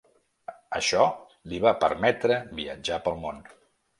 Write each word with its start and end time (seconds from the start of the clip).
Això 0.79 1.03
li 1.51 1.59
va 1.67 1.75
permetre 1.85 2.39
viatjar 2.61 3.01
pel 3.09 3.23
món. 3.27 3.45